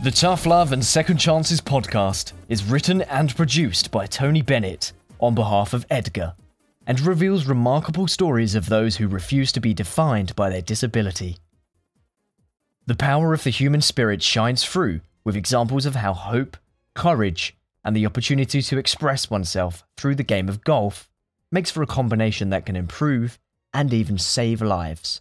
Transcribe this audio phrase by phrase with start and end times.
[0.00, 5.34] The Tough Love and Second Chances podcast is written and produced by Tony Bennett on
[5.34, 6.36] behalf of EDGA
[6.86, 11.38] and reveals remarkable stories of those who refuse to be defined by their disability.
[12.86, 16.56] The power of the human spirit shines through with examples of how hope,
[16.94, 21.10] courage, and the opportunity to express oneself through the game of golf
[21.50, 23.40] makes for a combination that can improve
[23.74, 25.20] and even save lives.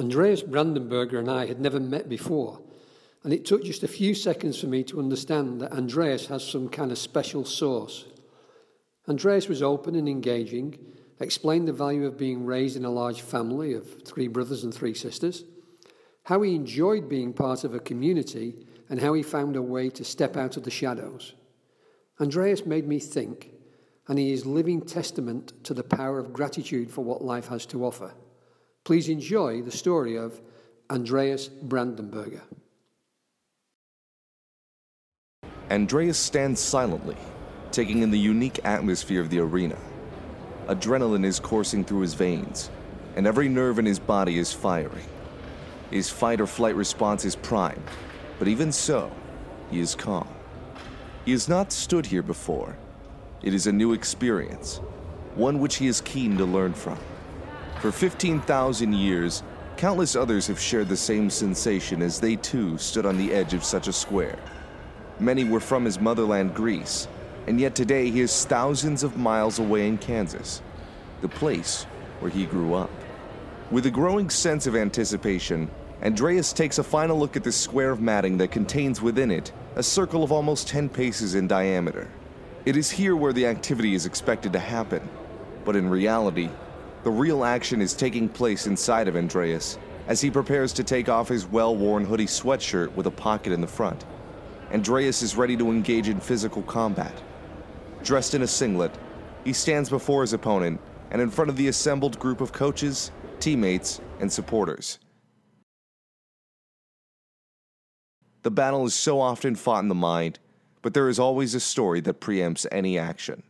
[0.00, 2.58] Andreas Brandenberger and I had never met before,
[3.22, 6.70] and it took just a few seconds for me to understand that Andreas has some
[6.70, 8.06] kind of special sauce.
[9.10, 10.78] Andreas was open and engaging,
[11.20, 14.94] explained the value of being raised in a large family of three brothers and three
[14.94, 15.44] sisters,
[16.24, 18.56] how he enjoyed being part of a community,
[18.88, 21.34] and how he found a way to step out of the shadows.
[22.18, 23.50] Andreas made me think,
[24.08, 27.84] and he is living testament to the power of gratitude for what life has to
[27.84, 28.14] offer.
[28.84, 30.40] Please enjoy the story of
[30.90, 32.40] Andreas Brandenberger.
[35.70, 37.16] Andreas stands silently,
[37.70, 39.76] taking in the unique atmosphere of the arena.
[40.66, 42.70] Adrenaline is coursing through his veins,
[43.14, 45.06] and every nerve in his body is firing.
[45.90, 47.82] His fight or flight response is primed,
[48.38, 49.12] but even so,
[49.70, 50.28] he is calm.
[51.24, 52.76] He has not stood here before.
[53.42, 54.78] It is a new experience,
[55.34, 56.98] one which he is keen to learn from.
[57.80, 59.42] For 15,000 years,
[59.78, 63.64] countless others have shared the same sensation as they too stood on the edge of
[63.64, 64.38] such a square.
[65.18, 67.08] Many were from his motherland, Greece,
[67.46, 70.60] and yet today he is thousands of miles away in Kansas,
[71.22, 71.84] the place
[72.18, 72.90] where he grew up.
[73.70, 75.70] With a growing sense of anticipation,
[76.02, 79.82] Andreas takes a final look at the square of matting that contains within it a
[79.82, 82.08] circle of almost 10 paces in diameter.
[82.66, 85.00] It is here where the activity is expected to happen,
[85.64, 86.50] but in reality,
[87.02, 91.28] the real action is taking place inside of Andreas as he prepares to take off
[91.28, 94.04] his well worn hoodie sweatshirt with a pocket in the front.
[94.72, 97.14] Andreas is ready to engage in physical combat.
[98.02, 98.92] Dressed in a singlet,
[99.44, 100.80] he stands before his opponent
[101.10, 104.98] and in front of the assembled group of coaches, teammates, and supporters.
[108.42, 110.38] The battle is so often fought in the mind,
[110.82, 113.42] but there is always a story that preempts any action.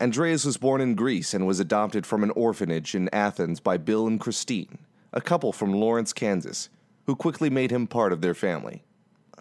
[0.00, 4.06] Andreas was born in Greece and was adopted from an orphanage in Athens by Bill
[4.06, 4.78] and Christine,
[5.12, 6.70] a couple from Lawrence, Kansas,
[7.04, 8.82] who quickly made him part of their family.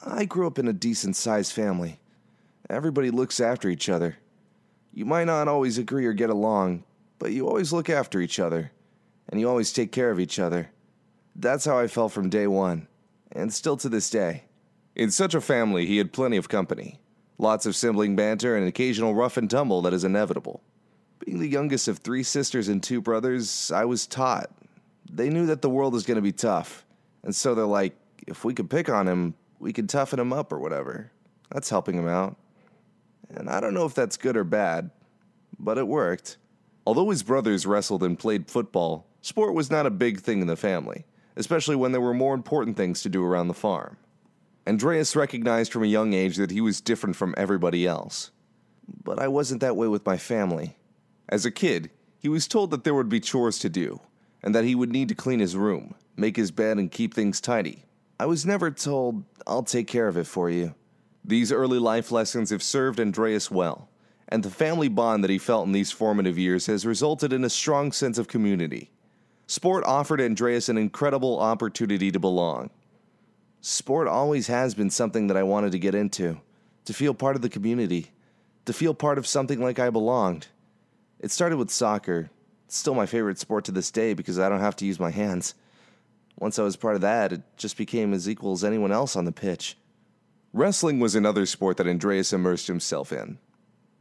[0.05, 2.01] I grew up in a decent sized family.
[2.69, 4.17] Everybody looks after each other.
[4.93, 6.83] You might not always agree or get along,
[7.19, 8.71] but you always look after each other,
[9.29, 10.71] and you always take care of each other.
[11.35, 12.87] That's how I felt from day one,
[13.31, 14.43] and still to this day.
[14.93, 16.99] In such a family, he had plenty of company.
[17.41, 20.61] Lots of sibling banter and occasional rough and tumble that is inevitable.
[21.25, 24.51] Being the youngest of three sisters and two brothers, I was taught.
[25.09, 26.85] They knew that the world is going to be tough,
[27.23, 27.95] and so they're like,
[28.27, 31.11] if we could pick on him, we could toughen him up or whatever.
[31.49, 32.35] That's helping him out.
[33.29, 34.91] And I don't know if that's good or bad,
[35.57, 36.37] but it worked.
[36.85, 40.57] Although his brothers wrestled and played football, sport was not a big thing in the
[40.57, 41.05] family,
[41.37, 43.97] especially when there were more important things to do around the farm.
[44.67, 48.31] Andreas recognized from a young age that he was different from everybody else.
[49.03, 50.77] But I wasn't that way with my family.
[51.27, 54.01] As a kid, he was told that there would be chores to do,
[54.43, 57.39] and that he would need to clean his room, make his bed, and keep things
[57.39, 57.85] tidy.
[58.19, 60.75] I was never told, I'll take care of it for you.
[61.23, 63.89] These early life lessons have served Andreas well,
[64.27, 67.49] and the family bond that he felt in these formative years has resulted in a
[67.49, 68.91] strong sense of community.
[69.47, 72.69] Sport offered Andreas an incredible opportunity to belong,
[73.61, 76.39] Sport always has been something that I wanted to get into,
[76.85, 78.11] to feel part of the community,
[78.63, 80.47] to feel part of something like I belonged.
[81.19, 82.29] It started with soccer.
[82.65, 85.11] It's still my favorite sport to this day because I don't have to use my
[85.11, 85.55] hands.
[86.37, 89.25] Once I was part of that, it just became as equal as anyone else on
[89.25, 89.75] the pitch.
[90.53, 93.39] Wrestling was another sport that Andreas immersed himself in.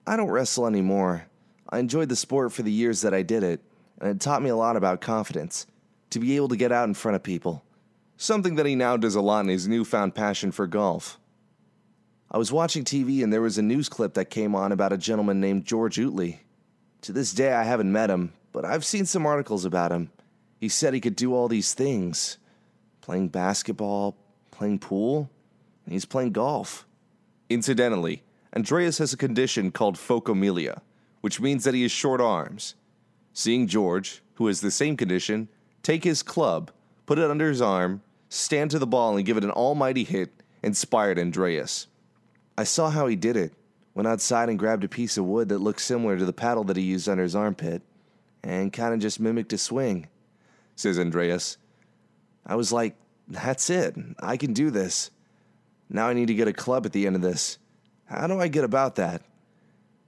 [0.06, 1.26] I don't wrestle anymore.
[1.68, 3.60] I enjoyed the sport for the years that I did it,
[4.00, 5.66] and it taught me a lot about confidence,
[6.10, 7.64] to be able to get out in front of people
[8.18, 11.18] something that he now does a lot in his newfound passion for golf.
[12.30, 14.98] I was watching TV and there was a news clip that came on about a
[14.98, 16.40] gentleman named George Utley.
[17.02, 20.10] To this day, I haven't met him, but I've seen some articles about him.
[20.60, 22.36] He said he could do all these things
[23.00, 24.16] playing basketball,
[24.50, 25.30] playing pool,
[25.86, 26.86] and he's playing golf.
[27.48, 28.22] Incidentally,
[28.54, 30.82] Andreas has a condition called phocomelia,
[31.22, 32.74] which means that he has short arms.
[33.32, 35.48] Seeing George, who has the same condition,
[35.82, 36.70] take his club,
[37.06, 40.32] put it under his arm, stand to the ball and give it an almighty hit
[40.62, 41.86] inspired Andreas.
[42.56, 43.52] I saw how he did it.
[43.94, 46.76] Went outside and grabbed a piece of wood that looked similar to the paddle that
[46.76, 47.82] he used under his armpit
[48.42, 50.08] and kind of just mimicked a swing,
[50.76, 51.56] says Andreas.
[52.46, 52.96] I was like,
[53.26, 53.94] That's it.
[54.20, 55.10] I can do this.
[55.90, 57.58] Now I need to get a club at the end of this.
[58.06, 59.22] How do I get about that?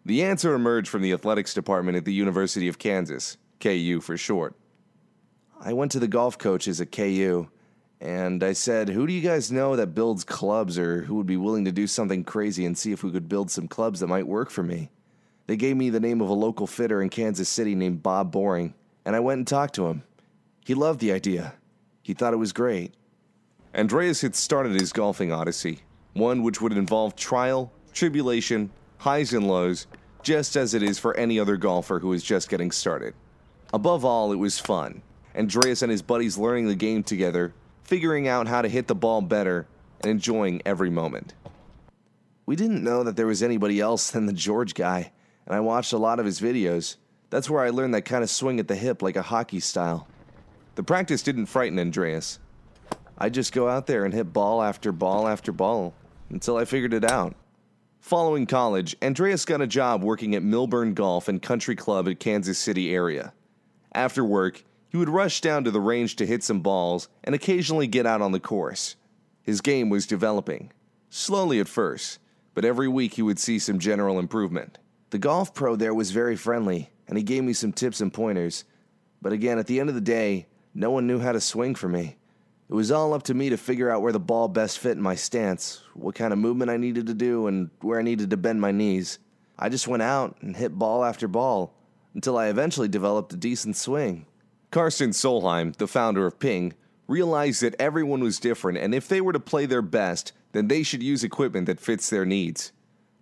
[0.07, 4.55] The answer emerged from the athletics department at the University of Kansas, KU for short.
[5.61, 7.49] I went to the golf coaches at KU
[8.01, 11.37] and I said, Who do you guys know that builds clubs or who would be
[11.37, 14.27] willing to do something crazy and see if we could build some clubs that might
[14.27, 14.91] work for me?
[15.47, 18.75] They gave me the name of a local fitter in Kansas City named Bob Boring,
[19.05, 20.05] and I went and talked to him.
[20.65, 21.55] He loved the idea,
[22.03, 22.95] he thought it was great.
[23.75, 25.81] Andreas had started his golfing odyssey,
[26.15, 29.87] one which would involve trial, tribulation, highs and lows,
[30.23, 33.15] just as it is for any other golfer who is just getting started.
[33.73, 35.03] Above all, it was fun.
[35.37, 37.55] Andreas and his buddies learning the game together,
[37.85, 39.67] figuring out how to hit the ball better,
[40.01, 41.35] and enjoying every moment.
[42.47, 45.13] We didn't know that there was anybody else than the George guy,
[45.47, 46.97] and I watched a lot of his videos.
[47.31, 50.09] That's where I learned that kind of swing at the hip like a hockey style.
[50.75, 52.39] The practice didn't frighten Andreas.
[53.19, 55.95] I'd just go out there and hit ball after ball after ball
[56.31, 57.35] until I figured it out.
[58.01, 62.59] Following college, Andreas got a job working at Milburn Golf and Country Club at Kansas
[62.59, 63.35] City area.
[63.93, 67.87] After work, he would rush down to the range to hit some balls and occasionally
[67.87, 68.97] get out on the course.
[69.43, 70.73] His game was developing,
[71.09, 72.19] slowly at first,
[72.55, 74.79] but every week he would see some general improvement.
[75.11, 78.65] The golf pro there was very friendly, and he gave me some tips and pointers.
[79.23, 81.89] But again, at the end of the day, no one knew how to swing for
[81.89, 82.17] me.
[82.69, 85.03] It was all up to me to figure out where the ball best fit in
[85.03, 88.37] my stance, what kind of movement I needed to do, and where I needed to
[88.37, 89.19] bend my knees.
[89.59, 91.75] I just went out and hit ball after ball
[92.15, 94.27] until I eventually developed a decent swing.
[94.71, 96.75] Karsten Solheim, the founder of Ping,
[97.09, 100.85] realized that everyone was different and if they were to play their best, then they
[100.85, 102.71] should use equipment that fits their needs.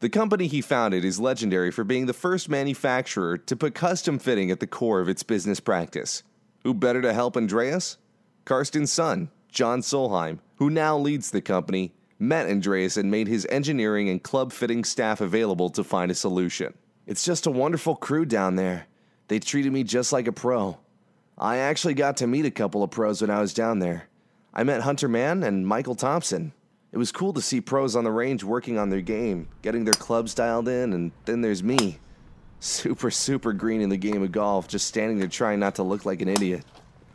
[0.00, 4.50] The company he founded is legendary for being the first manufacturer to put custom fitting
[4.50, 6.22] at the core of its business practice.
[6.64, 7.96] Who better to help Andreas?
[8.44, 14.10] Karsten's son, John Solheim, who now leads the company, met Andreas and made his engineering
[14.10, 16.74] and club fitting staff available to find a solution.
[17.06, 18.86] It's just a wonderful crew down there.
[19.28, 20.78] They treated me just like a pro.
[21.40, 24.08] I actually got to meet a couple of pros when I was down there.
[24.52, 26.52] I met Hunter Mahan and Michael Thompson.
[26.90, 29.94] It was cool to see pros on the range working on their game, getting their
[29.94, 31.98] clubs dialed in, and then there's me.
[32.58, 36.04] Super, super green in the game of golf, just standing there trying not to look
[36.04, 36.64] like an idiot.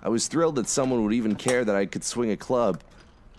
[0.02, 2.82] I was thrilled that someone would even care that I could swing a club,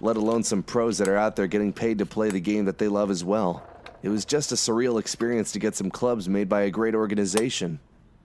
[0.00, 2.76] let alone some pros that are out there getting paid to play the game that
[2.76, 3.66] they love as well.
[4.02, 7.80] It was just a surreal experience to get some clubs made by a great organization.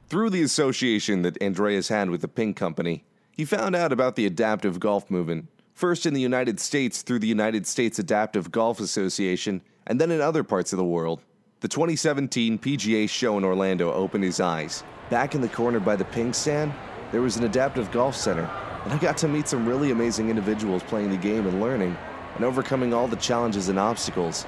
[0.10, 4.26] Through the association that Andreas had with the Ping Company, he found out about the
[4.26, 9.62] adaptive golf movement, first in the United States through the United States Adaptive Golf Association,
[9.86, 11.22] and then in other parts of the world.
[11.60, 14.84] The 2017 PGA show in Orlando opened his eyes.
[15.12, 16.74] Back in the corner by the Ping stand,
[17.12, 18.50] there was an adaptive golf center,
[18.86, 21.96] and I got to meet some really amazing individuals playing the game and learning,
[22.34, 24.48] and overcoming all the challenges and obstacles.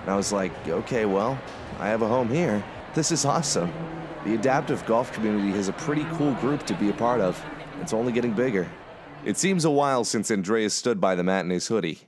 [0.00, 1.38] And I was like, okay, well,
[1.78, 2.64] I have a home here.
[2.94, 3.72] This is awesome.
[4.28, 7.42] The adaptive golf community has a pretty cool group to be a part of.
[7.80, 8.68] It's only getting bigger.
[9.24, 12.00] It seems a while since Andreas stood by the mat in his hoodie.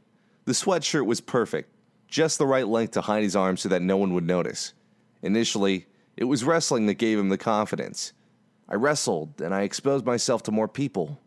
[0.44, 1.75] The sweatshirt was perfect,
[2.09, 4.75] just the right length to hide his arms so that no one would notice.
[5.23, 8.12] Initially, it was wrestling that gave him the confidence.
[8.68, 11.18] I wrestled and I exposed myself to more people.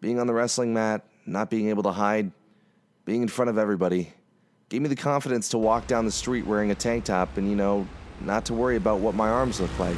[0.00, 2.30] Being on the wrestling mat, not being able to hide,
[3.04, 4.12] being in front of everybody,
[4.68, 7.56] gave me the confidence to walk down the street wearing a tank top and, you
[7.56, 7.84] know,
[8.20, 9.96] not to worry about what my arms look like.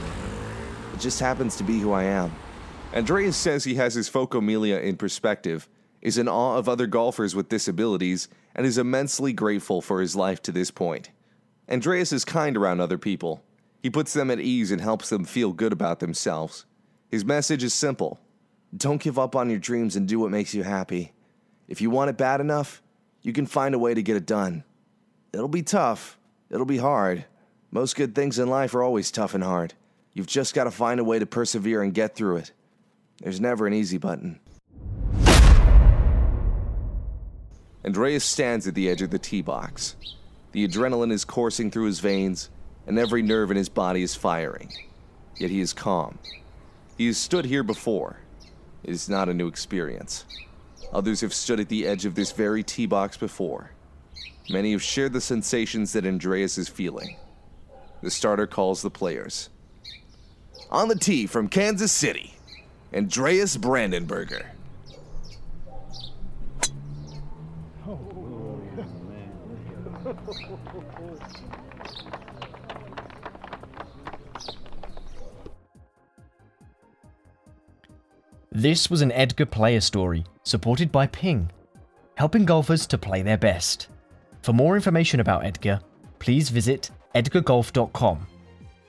[0.92, 2.32] It just happens to be who I am.
[2.94, 5.68] Andreas says he has his phocomelia in perspective,
[6.02, 10.42] is in awe of other golfers with disabilities, and is immensely grateful for his life
[10.42, 11.11] to this point.
[11.70, 13.42] Andreas is kind around other people.
[13.82, 16.66] He puts them at ease and helps them feel good about themselves.
[17.08, 18.20] His message is simple
[18.75, 21.12] don't give up on your dreams and do what makes you happy.
[21.68, 22.82] If you want it bad enough,
[23.20, 24.64] you can find a way to get it done.
[25.32, 26.18] It'll be tough,
[26.50, 27.26] it'll be hard.
[27.70, 29.75] Most good things in life are always tough and hard.
[30.14, 32.52] You've just got to find a way to persevere and get through it.
[33.23, 34.40] There's never an easy button.
[37.85, 39.97] Andreas stands at the edge of the tee box.
[40.52, 42.50] The adrenaline is coursing through his veins,
[42.87, 44.73] and every nerve in his body is firing.
[45.37, 46.19] Yet he is calm.
[46.99, 48.19] He has stood here before.
[48.85, 50.26] It is not a new experience.
[50.92, 53.71] Others have stood at the edge of this very tee box before.
[54.50, 57.16] Many have shared the sensations that Andreas is feeling.
[58.02, 59.49] The starter calls the players.
[60.73, 62.33] On the tee from Kansas City,
[62.95, 64.47] Andreas Brandenburger.
[78.50, 81.50] This was an EDGA player story, supported by Ping.
[82.17, 83.88] helping golfers to play their best.
[84.43, 85.83] For more information about EDGA,
[86.19, 88.26] please visit edgagolf.com.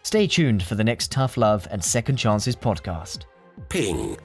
[0.05, 3.23] Stay tuned for the next Tough Love and Second Chances podcast.
[3.69, 4.17] Ping.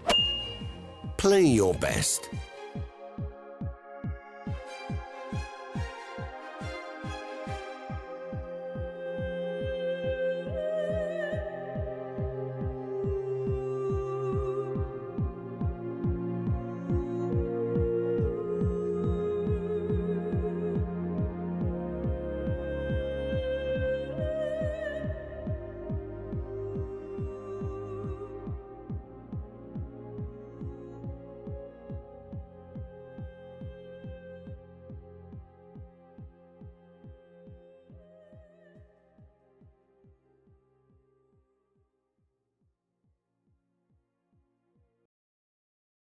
[1.16, 2.28] Play your best.